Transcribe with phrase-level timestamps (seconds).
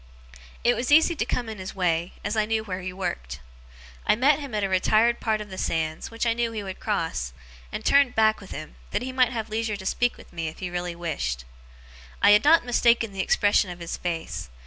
[0.63, 3.39] It was easy to come in his way, as I knew where he worked.
[4.03, 6.79] I met him at a retired part of the sands, which I knew he would
[6.79, 7.33] cross,
[7.71, 10.57] and turned back with him, that he might have leisure to speak to me if
[10.57, 11.45] he really wished.
[12.19, 14.49] I had not mistaken the expression of his face.